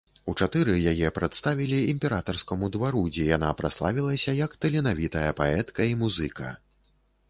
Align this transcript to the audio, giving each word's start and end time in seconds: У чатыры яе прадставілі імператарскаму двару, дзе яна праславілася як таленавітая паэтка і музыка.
У 0.31 0.33
чатыры 0.43 0.77
яе 0.91 1.11
прадставілі 1.17 1.81
імператарскаму 1.93 2.71
двару, 2.77 3.05
дзе 3.13 3.29
яна 3.29 3.53
праславілася 3.63 4.39
як 4.43 4.59
таленавітая 4.63 5.27
паэтка 5.43 5.91
і 5.95 5.99
музыка. 6.05 6.61